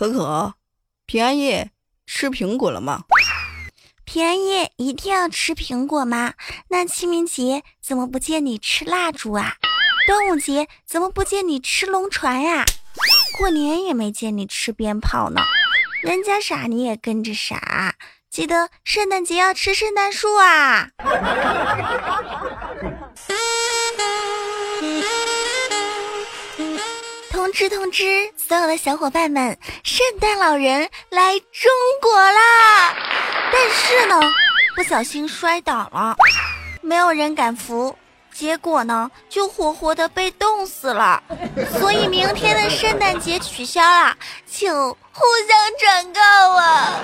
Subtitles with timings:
[0.00, 0.54] 可可，
[1.04, 1.72] 平安夜
[2.06, 3.04] 吃苹果了吗？
[4.06, 6.32] 平安夜一定要吃苹果吗？
[6.68, 9.56] 那清明节怎么不见你吃蜡烛啊？
[10.06, 12.64] 端午节怎么不见你吃龙船呀？
[13.36, 15.42] 过年也没见你吃鞭炮呢。
[16.02, 17.96] 人家傻你也跟着傻。
[18.30, 20.88] 记得圣诞节要吃圣诞树啊！
[27.40, 28.04] 通知通知，
[28.36, 31.72] 所有的小伙伴们，圣诞老人来中
[32.02, 32.94] 国啦！
[33.50, 34.20] 但是呢，
[34.76, 36.14] 不小心摔倒了，
[36.82, 37.96] 没有人敢扶，
[38.30, 41.22] 结果呢，就活活的被冻死了。
[41.78, 44.14] 所以明天的圣诞节取消了，
[44.46, 46.20] 请互相转告
[46.56, 47.00] 啊！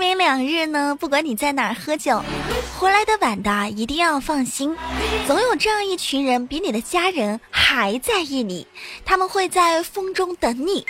[0.00, 2.22] 明两日呢，不管你在哪儿喝酒，
[2.78, 4.74] 回来的晚的一定要放心，
[5.26, 8.66] 总有这样一群人比你的家人还在意你，
[9.04, 10.86] 他们会在风中等你，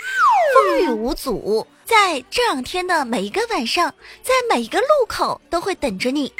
[0.55, 6.31] 风雨无阻，在这两天的每一个晚上，在每一个路口都会等着你。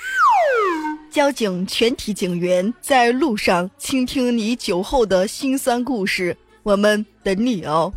[1.11, 7.91] 交警全体警员在路上倾听你酒后的辛酸故事，我们等你哦。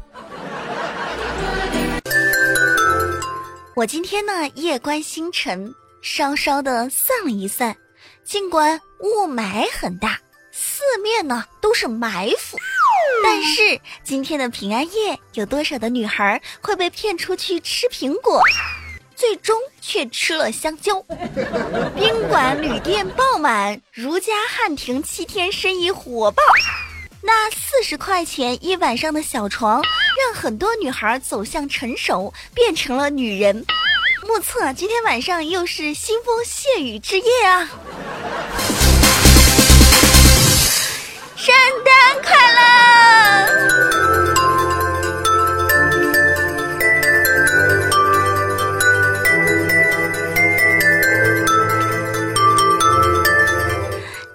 [3.77, 7.77] 我今天呢，夜观星辰，稍稍的算了一算，
[8.22, 10.17] 尽管雾霾很大，
[10.53, 12.56] 四面呢都是埋伏，
[13.25, 18.41] 但是今天的平安夜，有多少的女孩会被骗出去吃苹果，
[19.17, 21.05] 最终却吃了香蕉？
[21.98, 26.41] 宾馆旅店爆满，如家汉庭七天生意火爆，
[27.25, 29.83] 那四十块钱一晚上的小床。
[30.17, 33.67] 让很多女孩走向成熟，变成了女人。
[34.22, 37.69] 目测今天晚上又是腥风血雨之夜啊！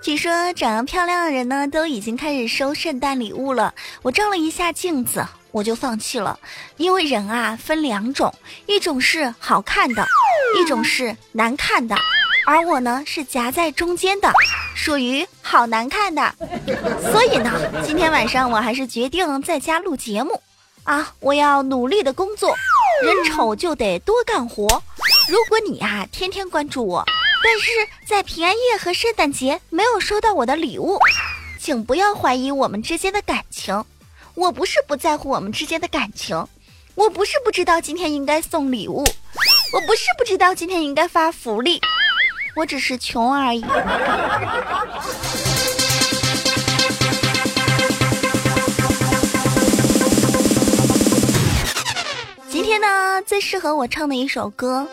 [0.09, 3.71] 据说长得漂亮的人呢，都已经开始收圣诞礼物了。
[4.01, 5.23] 我照了一下镜子。
[5.51, 6.39] 我就放弃了，
[6.77, 8.33] 因为人啊分两种，
[8.65, 10.03] 一种是好看的，
[10.59, 11.95] 一种是难看的，
[12.47, 14.33] 而我呢是夹在中间的，
[14.75, 16.33] 属于好难看的。
[17.11, 17.51] 所以呢，
[17.85, 20.41] 今天晚上我还是决定在家录节目
[20.85, 21.13] 啊！
[21.19, 22.55] 我要努力的工作，
[23.03, 24.81] 人丑就得多干活。
[25.29, 27.05] 如果你啊天天关注我，
[27.41, 27.71] 但是
[28.05, 30.99] 在平安夜和圣诞节没有收到我的礼物，
[31.59, 33.85] 请不要怀疑我们之间的感情。
[34.35, 36.47] 我不是不在乎我们之间的感情，
[36.95, 39.03] 我不是不知道今天应该送礼物，
[39.73, 41.81] 我不是不知道今天应该发福利，
[42.55, 43.65] 我只是穷而已。
[52.49, 54.87] 今天呢，最适合我唱的一首歌，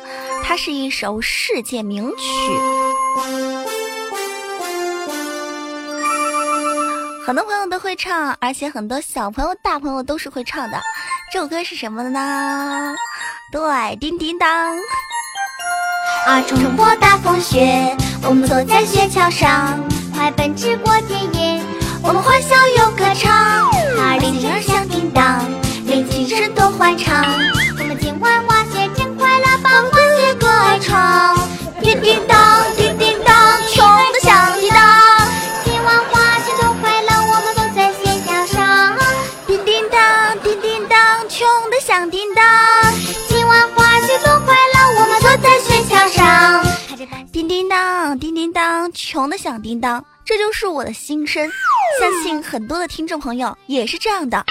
[0.49, 2.17] 它是一首世界名曲。
[7.27, 10.81] 很多朋友都会唱，而且很多小朋友、大朋友都是会唱的。
[11.33, 12.95] 这首歌是什么呢？
[13.51, 14.49] 对，叮叮当。
[16.27, 19.77] 啊，冲破大风雪，我们坐在雪橇上，
[20.15, 21.61] 快奔驰过田野，
[22.05, 23.33] 我们欢笑又歌唱。
[23.33, 25.45] 啊，铃儿响叮当，
[25.87, 27.25] 连琴声多欢畅，
[30.76, 33.34] 叮叮当，叮叮当，
[33.72, 35.26] 穷的响叮当。
[35.64, 38.94] 今晚花雪多快乐，我们都在雪橇上。
[39.47, 42.44] 叮叮当，叮叮当，穷的响叮当。
[43.26, 46.62] 今晚花雪多快乐，我们都在雪橇上。
[47.32, 50.04] 叮叮当，叮叮当，穷的响叮当。
[50.26, 51.50] 这就是我的心声。
[51.98, 54.44] 相信很多的听众朋友也是这样的。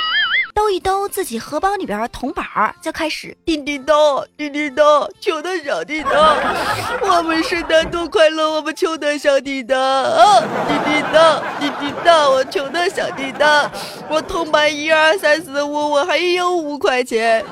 [0.55, 6.37] 兜一兜自己荷包里边的铜板儿，就开始叮叮当，叮叮当，穷的小叮当。
[7.03, 9.77] 我们圣诞多快乐，我们穷的小叮当。
[9.77, 13.69] 啊叮叮当，叮叮当，我穷的小叮当。
[14.09, 17.43] 我铜板一二三四五，我还有五块钱。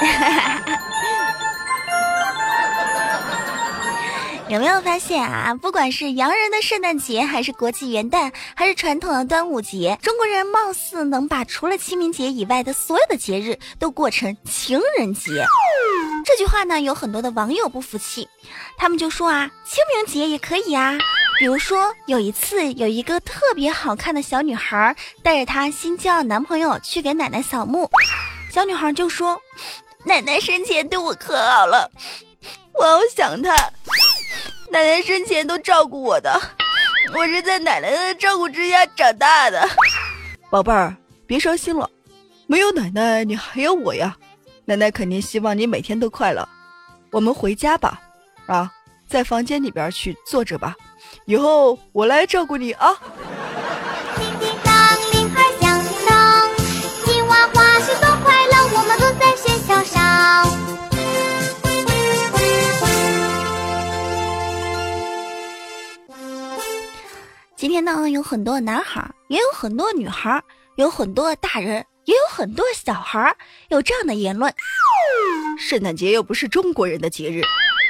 [4.48, 5.54] 有没有发现啊？
[5.54, 15.30] 不管是洋人的圣诞节，还是国际元旦，还是传统的端午节，中国人貌似能把除了清明节以外的所有的节日都过成情人节。
[16.26, 18.28] 这句话呢，有很多的网友不服气，
[18.76, 20.98] 他们就说啊，清明节也可以啊。
[21.38, 27.90] 比如说有一次，有一个特别好看的小女孩带着她新交的男朋友去给奶奶扫墓，
[28.52, 29.40] 小女孩就说
[30.04, 31.90] ：“奶奶生前对我可好了，
[32.74, 33.56] 我好想她。”
[34.72, 36.40] 奶奶生前都照顾我的，
[37.14, 39.68] 我是在奶奶的照顾之下长大的。
[40.48, 40.96] 宝贝儿，
[41.26, 41.88] 别伤心了，
[42.46, 44.16] 没有奶奶你还有我呀。
[44.64, 46.48] 奶奶肯定希望你每天都快乐。
[47.10, 48.00] 我们回家吧，
[48.46, 48.72] 啊，
[49.06, 50.74] 在房间里边去坐着吧，
[51.26, 52.96] 以后我来照顾你啊。
[67.62, 70.42] 今天呢，有很多男孩，也有很多女孩，
[70.74, 73.36] 有很多大人，也有很多小孩，
[73.68, 74.52] 有这样的言论：
[75.60, 77.40] 圣诞节又不是中国人的节日，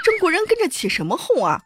[0.04, 1.58] 中国人跟着起什么哄啊？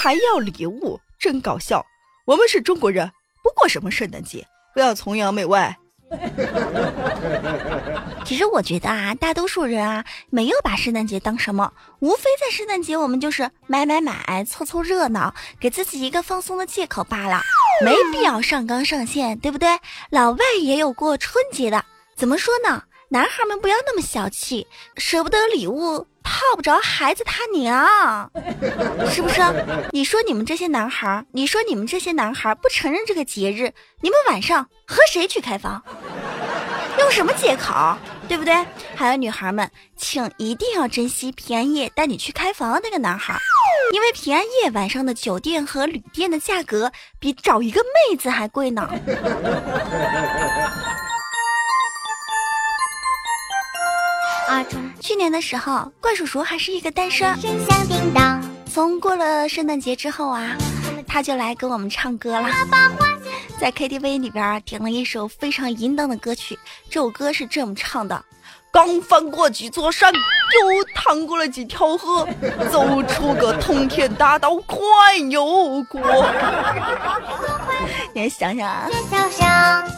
[0.00, 1.84] 还要礼物，真搞笑！
[2.24, 3.12] 我们是中国人，
[3.42, 5.76] 不过什么圣诞节，不要崇洋媚外。
[8.24, 17.42] 其实我觉得啊，大多数人啊，没有把圣诞节当什么，无非在圣诞节我们就是买买买，凑凑热闹，给自己一个放松的借口罢了，
[17.84, 19.78] 没必要上纲上线，对不对？
[20.10, 21.84] 老外也有过春节的，
[22.16, 22.82] 怎么说呢？
[23.08, 24.66] 男孩们不要那么小气，
[24.96, 26.06] 舍不得礼物。
[26.24, 28.28] 套不着孩子他娘，
[29.08, 29.40] 是不是？
[29.92, 35.80] 你说你们这些男孩，你说你们这些男孩不承认这个节日，你们晚上和谁去开房？
[36.98, 37.96] 用什么借口？
[38.26, 38.54] 对不对？
[38.96, 43.38] 还有女孩们，请一定要珍惜平安夜带你去开房那个男孩，
[43.92, 48.88] 因为平安夜晚上的酒店和旅店的价格比找一个妹子还贵呢。
[55.00, 57.34] 去年的时候，怪叔叔还是一个单身。
[58.72, 60.56] 从过了圣诞节之后啊，
[61.06, 62.48] 他就来给我们唱歌了，
[63.58, 66.58] 在 KTV 里边点了一首非常淫荡的歌曲。
[66.90, 68.24] 这首歌是这么唱的：
[68.72, 72.26] 刚翻过几座山，又趟过了几条河，
[72.72, 76.00] 走出个通天大道，快游过。
[78.12, 78.88] 你想想啊，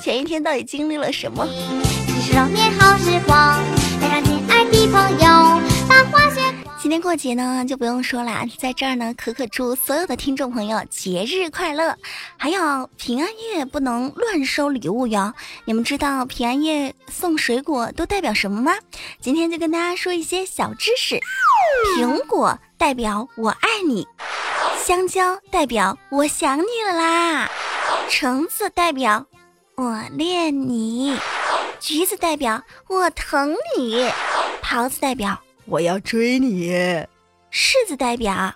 [0.02, 1.46] 前一天到底经历了什么？
[6.78, 11.96] 今天过节呢，就不用说了，在这儿呢，可可祝所有的听众朋友节日快乐，
[12.36, 15.34] 还有平安夜不能乱收礼物哟。
[15.64, 18.72] 你们知道平安夜送水果都代表什么吗？
[19.20, 21.18] 今天就跟大家说一些小知识。
[21.98, 24.06] 苹果代表我爱你，
[24.78, 27.50] 香蕉代表我想你了啦，
[28.08, 29.26] 橙子代表
[29.74, 31.18] 我恋你，
[31.80, 34.08] 橘子代表我疼你。
[34.68, 36.72] 桃子代表我要追你，
[37.52, 38.52] 柿子代表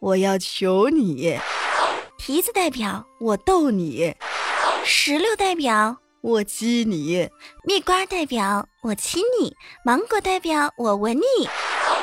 [0.00, 1.38] 我要求你，
[2.18, 4.14] 提子代表我逗你，
[4.84, 7.26] 石榴代表我激你，
[7.64, 11.22] 蜜瓜代表我亲你，芒果代表我吻你。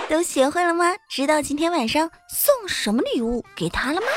[0.10, 0.96] 都学会了吗？
[1.08, 4.08] 知道今天晚上送什么礼物给他了吗？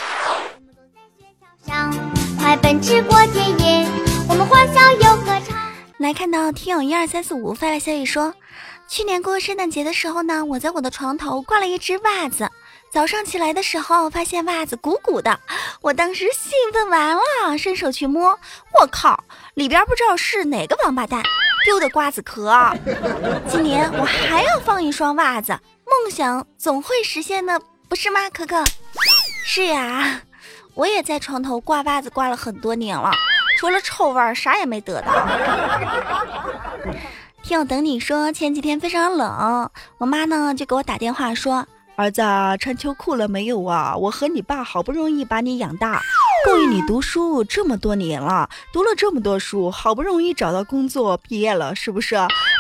[2.39, 3.87] 快奔驰过田野，
[4.31, 5.55] 我们欢笑又歌唱。
[5.99, 8.33] 来看到听友一二三四五发来消息说。
[8.89, 12.49] 去年过圣诞节的时候呢，我在我的床头挂了一只袜子。
[12.91, 15.39] 早上起来的时候，发现袜子鼓鼓的，
[15.83, 18.39] 我当时兴奋完了，伸手去摸，
[18.81, 19.23] 我靠，
[19.55, 21.23] 里边不知道是哪个王八蛋
[21.65, 22.57] 丢的瓜子壳。
[23.49, 25.53] 今年我还要放一双袜子，
[25.85, 28.31] 梦想总会实现的，不是吗？
[28.31, 28.65] 可可，
[29.45, 30.23] 是呀，
[30.75, 33.11] 我也在床头挂袜子挂了很多年了，
[33.59, 35.13] 除了臭味儿，啥也没得到。
[37.47, 42.21] 听我等你说，前几天非常冷，我妈呢就给我打电话说：“儿子
[42.59, 43.97] 穿秋裤了没有啊？
[43.97, 46.03] 我和你爸好不容易把你养大，
[46.45, 52.17] 供应你读书这么多年了，读了这么多书，好不容易找到工作，毕业了，是不是？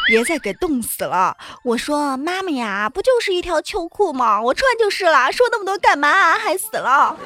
[0.07, 4.41] 别再给冻死了。”我说：“妈妈呀，不就是一条秋裤吗？
[4.41, 6.35] 我穿就是了，说那么多干嘛？
[6.39, 7.17] 还死了。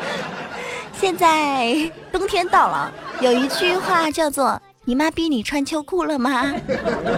[1.00, 4.60] ”现在冬天到了，有一句话叫做。
[4.90, 6.52] 你妈逼你穿秋裤了吗？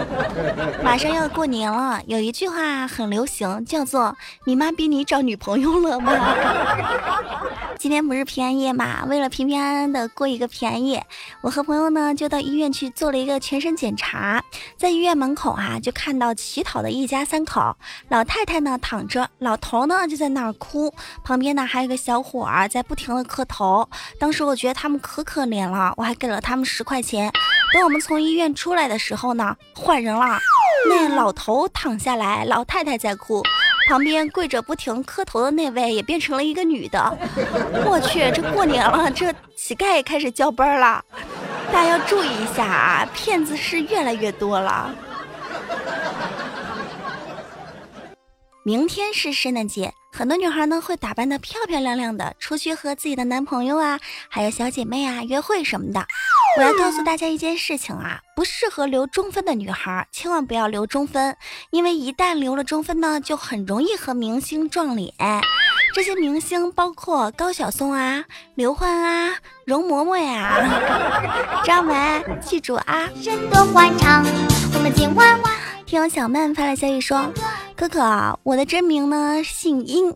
[0.85, 4.15] 马上要过年了，有一句话很流行，叫做
[4.45, 6.13] “你妈逼你找女朋友了吗？”
[7.79, 9.03] 今天不是平安夜嘛？
[9.05, 11.03] 为了平平安安的过一个平安夜，
[11.41, 14.43] 我和朋友呢就到医院去做了一个全身检查。
[14.77, 17.75] 在医院门口啊，就看到乞讨的一家三口，
[18.09, 23.89] 老太太呢躺着，老头呢就在那儿哭，旁边呢还有个小伙儿在不停的磕头。
[24.19, 27.31] 当时我觉得他们可可怜了，我还给了他们十块钱。
[27.73, 30.37] 等我们从医院出来的时候呢，换人了。
[30.87, 33.41] 那老头躺下来，老太太在哭，
[33.87, 37.17] 旁边跪着不停磕头的那位也变成了一个女的。
[37.85, 41.03] 我去，这过年了，这乞丐也开始交班了。
[41.71, 44.93] 大家要注意一下啊，骗子是越来越多了。
[48.65, 56.05] 明天是圣诞节，很多女孩呢会打扮的漂漂亮亮的出去和自己的男朋友啊，还有小姐妹啊约会什么的。
[56.57, 61.35] 我要告诉大家一件事情啊，不适合留中分的女孩千万不要留中分，
[61.71, 65.13] 因为一旦留了中分呢，就很容易和明星撞脸。
[65.93, 68.23] 这些明星包括高晓松啊、
[68.55, 72.23] 刘欢啊、容嬷嬷呀，知道没？
[72.39, 73.09] 记住啊！
[73.21, 74.23] 人多欢畅，
[74.73, 75.53] 我们今晚晚。
[75.85, 77.31] 听小曼发来消息说
[77.75, 80.11] ：“可可，我的真名呢姓殷。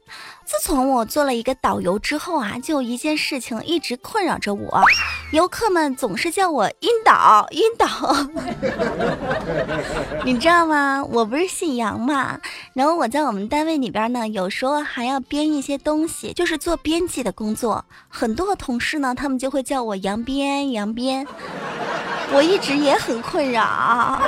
[0.45, 4.81] 自从我做了一个导游之后啊，就有一件事情一直困扰着我，
[5.33, 8.15] 游客们总是叫我殷导，殷导。
[10.23, 11.03] 你知道吗？
[11.11, 12.39] 我不是姓杨嘛，
[12.73, 17.83] 然后我在我们单位里边呢，有时候还要编一些东西，就是做编辑的工作。
[18.07, 21.27] 很多同事呢，他们就会叫我杨编，杨编。”
[22.33, 24.21] 我一直也很困扰。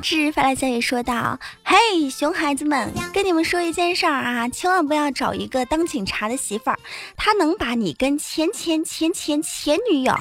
[0.00, 6.78] 志发来消息说道：“嘿，熊孩子们，跟你们说一件事儿啊，千万不要找一个当警察的媳妇儿，
[7.16, 10.14] 他能把你跟前前前前前女友，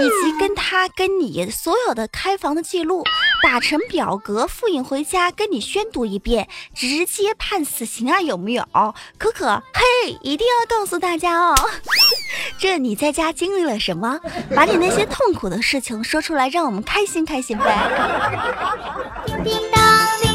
[0.00, 3.04] 以及跟他跟你所有的开房的记录。”
[3.42, 8.20] 打成表格复印回家，跟你宣读一遍，直接判死刑啊？
[8.20, 8.64] 有没有？
[9.18, 11.54] 可可，嘿，一定要告诉大家哦，
[12.62, 14.20] 这你在家经历了什么？
[14.54, 17.76] 把你那些痛苦的事情说出来，让我们开心开心呗。
[19.42, 19.82] 叮当，
[20.22, 20.31] 叮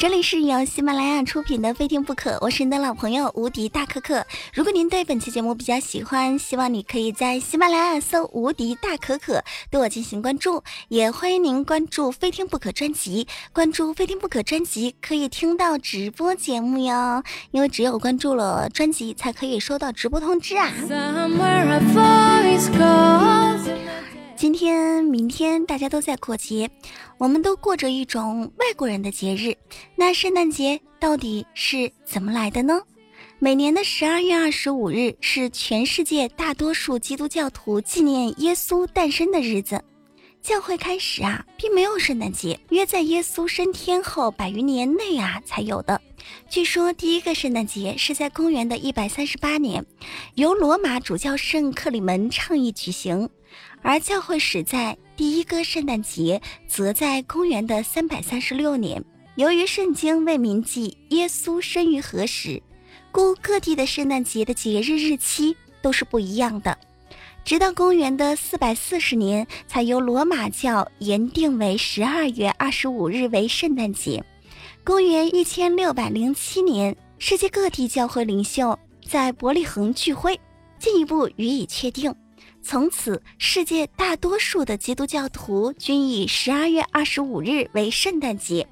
[0.00, 4.24] 这里是由喜马拉雅出品的《非听不可》，我是你的老朋友无敌大可可。
[4.54, 13.28] 如果您对本期节目比较喜欢，希望你可以在喜马拉雅搜“无敌大可可”对我进行关注，也欢迎您关注《非听不可》专辑。
[13.52, 20.72] 关注《非听不可》专辑可以听到直播节目哟，因为只有关注了专辑，才可以收到直播通知啊。
[24.40, 26.70] 今天、明天大家都在过节，
[27.18, 29.54] 我们都过着一种外国人的节日。
[29.94, 32.80] 那圣诞节到底是怎么来的呢？
[33.38, 39.84] 每年的十二月二十五日是全世界大多数基督教徒纪念耶稣诞生的日子。
[40.42, 46.00] 教会开始啊，并没有圣诞节，约在耶稣升天后百余年内啊才有的。
[46.48, 49.84] 据说第一个圣诞节是在公元的一百三十八年，
[50.34, 53.28] 由罗马主教圣克里门倡议举行。
[53.82, 59.04] 而教会史在第一个圣诞节，则在公元的三百三十六年。
[59.36, 62.62] 由于圣经未铭记耶稣生于何时，
[63.12, 66.76] 故各地的圣诞节的节日日期都是不一样的。
[67.44, 74.22] 直到公元的四百四十年，才由罗马教延定为十二月二十五日为圣诞节。
[74.84, 80.38] 公元一千六百零七年，世界各地教会领袖在伯利恒聚会，
[80.78, 82.14] 进一步予以确定。
[82.62, 88.66] 从此，世界大多数的基督教徒均以十二月二十五日为圣诞节。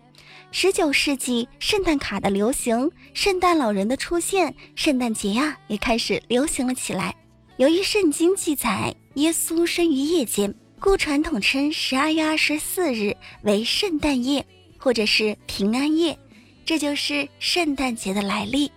[0.50, 7.14] 十九世纪，圣诞卡的流行，圣诞老人的出现，圣诞节呀也开始流行了起来。
[7.58, 14.46] 由于圣经记载耶稣生于夜间，故传统称十二月二十四日为圣诞夜，
[14.78, 16.16] 或者是平安夜，
[16.64, 18.70] 这就是圣诞节的来历。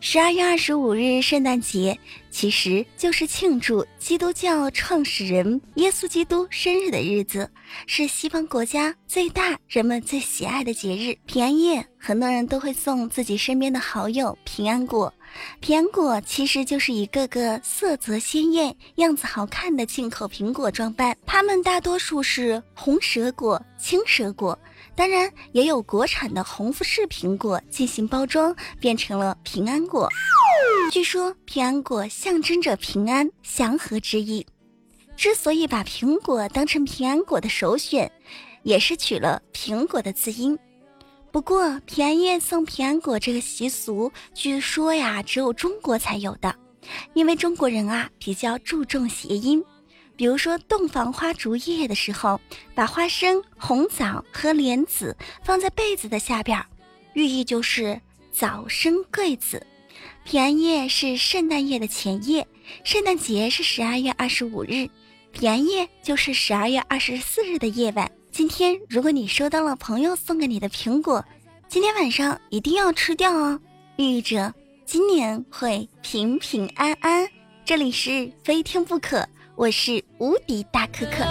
[0.00, 1.98] 十二月二十五日，圣诞节
[2.32, 7.48] 其实就是庆祝基督教创始人耶稣基督生日的日子，
[7.86, 11.14] 是西方国家最大、人们最喜爱的节日。
[11.26, 15.12] 平安夜，很多人都会送自己身边的好友平安果。
[15.60, 24.58] 平安果其实就是一个个色泽鲜艳、样子好看的进口苹果装扮，它们大多数是红蛇果、青蛇果。
[24.94, 30.08] 当然，也有国产的红富士苹果进行包装，变成了平安果。
[30.90, 34.46] 据说平安果象征着平安、祥和之意。
[35.16, 38.10] 之所以把苹果当成平安果的首选，
[38.62, 40.58] 也是取了苹果的字音。
[41.30, 46.54] 不过，平安夜送平安果这个习俗，据说呀，只有中国才有的，
[47.14, 49.64] 因为中国人啊比较注重谐音。
[50.16, 52.40] 比如说，洞房花烛夜的时候，
[52.74, 56.64] 把花生、红枣和莲子放在被子的下边，
[57.14, 58.00] 寓意就是
[58.32, 59.66] 早生贵子。
[60.24, 62.46] 平安夜是圣诞夜的前夜，
[62.84, 64.88] 圣诞节是十二月二十五日，
[65.32, 68.10] 平安夜就是十二月二十四日的夜晚。
[68.30, 71.24] 今天，如果你收到了朋友送给你的苹果，
[71.68, 73.60] 今天晚上一定要吃掉哦，
[73.96, 74.54] 寓意着
[74.84, 77.28] 今年会平平安安。
[77.64, 79.26] 这里是非听不可。
[79.62, 81.22] 我是无敌大可可。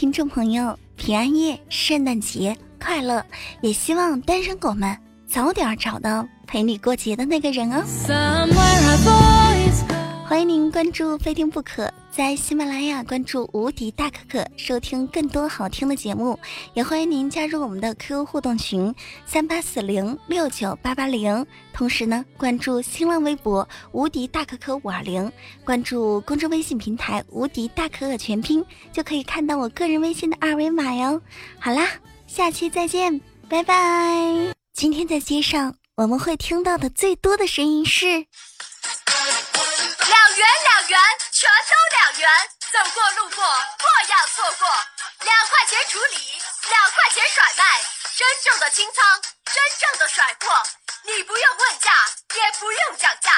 [0.00, 3.22] 听众朋友平安夜、圣诞节快乐！
[3.60, 4.96] 也希望单身狗们
[5.28, 7.84] 早点找到陪你过节的那个人哦。
[10.30, 11.92] 欢迎您关注“非听不可”。
[12.08, 16.38] 在喜马拉雅关注无敌大可可，收听更多好听的节目，
[16.72, 18.94] 也欢迎您加入我们的 QQ 互动群
[19.26, 21.44] 三八四零六九八八零。
[21.72, 25.32] 同时呢，关注新浪微博无敌大可可五二零，
[25.64, 31.20] 关注公众微信平台无敌大可可全拼，就可以看到我个人微信的二维码哟。
[31.58, 31.88] 好啦，
[32.28, 34.54] 下期再见，拜拜。
[34.74, 38.26] 今天在街上我们会听到的最多的声音是
[40.10, 41.00] 两元两元。
[41.30, 44.68] 全都两元，走过路过莫要错过。
[45.20, 47.80] 两块钱处理，两块钱甩卖，
[48.16, 50.62] 真正的清仓，真正的甩货。
[51.04, 51.92] 你不用问价，
[52.34, 53.30] 也不用讲价，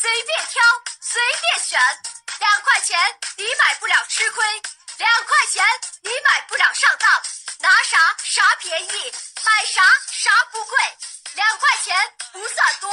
[0.00, 0.62] 随便挑，
[1.02, 1.78] 随便选。
[2.38, 2.98] 两块钱
[3.36, 4.62] 你买不了吃亏，
[4.96, 5.62] 两块钱
[6.02, 7.10] 你买不了上当。
[7.58, 9.12] 拿啥啥便宜，
[9.44, 10.78] 买啥啥不贵。
[11.34, 11.94] 两块钱
[12.32, 12.90] 不算多，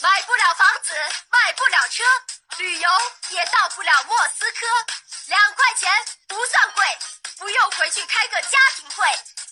[0.00, 0.94] 买不了房子，
[1.30, 2.04] 买不了车。
[2.58, 2.88] 旅游
[3.30, 4.66] 也到不了莫斯科，
[5.26, 5.90] 两块钱
[6.28, 6.98] 不算贵，
[7.38, 9.04] 不用回去开个家庭会。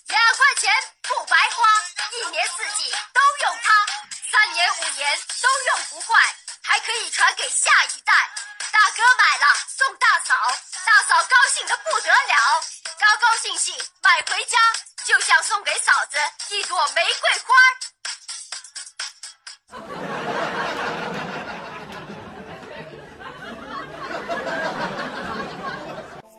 [0.07, 1.67] 两块钱不白花，
[2.11, 3.85] 一年四季都用它，
[4.31, 8.13] 三年五年都用不坏，还可以传给下一代。
[8.71, 10.35] 大哥买了送大嫂，
[10.85, 12.63] 大嫂高兴的不得了，
[12.99, 14.57] 高高兴兴买回家，
[15.03, 16.17] 就像送给嫂子
[16.49, 17.92] 一朵玫瑰花。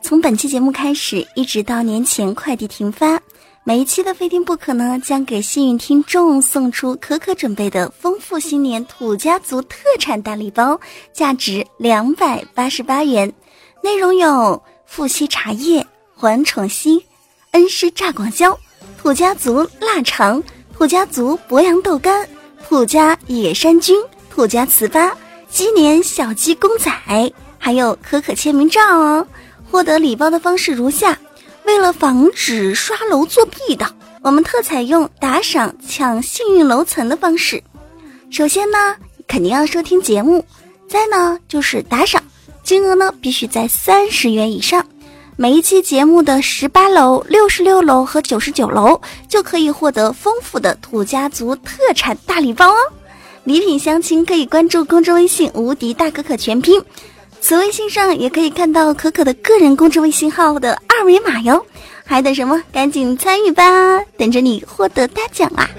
[0.05, 3.19] 从本期节目开始，一直到年前快递停发，
[3.63, 10.79] 每一期的非听不可呢，将给幸运听众送出可可准备的丰富新年土家族特产大礼包，
[11.11, 13.33] 价值两百八十八元，
[13.81, 17.01] 内容有富硒茶叶、环宠硒、
[17.53, 18.55] 恩施榨广椒、
[19.01, 20.43] 土家族腊肠、
[20.77, 22.29] 土家族博洋豆干、
[22.69, 25.11] 土家野山菌、土家糍粑、
[25.49, 26.91] 鸡年小鸡公仔，
[27.57, 29.27] 还有可可签名照哦。
[29.75, 31.19] 获得礼包的方式如下：
[31.65, 33.85] 为了防止刷楼作弊的，
[34.21, 37.61] 我们特采用打赏抢幸运楼层的方式。
[38.31, 38.95] 首先呢，
[39.27, 40.39] 肯定要收听节目；
[40.87, 42.23] 再呢，就是打赏，
[42.63, 44.85] 金额呢必须在三十元以上。
[45.35, 52.77] 每一期节目的十八楼、六十六楼和九十九楼就可以获得丰富的土家族特产大礼包哦。
[53.43, 56.81] 礼品详情可以关注公众微信“无敌大可可”全拼。
[57.47, 61.63] 此微信上也可以看到可可的个人公众微信号的二维码哟，
[62.03, 62.59] 还等什么？
[62.73, 63.63] 赶紧参与吧，
[64.17, 65.69] 等着你获得大奖啦！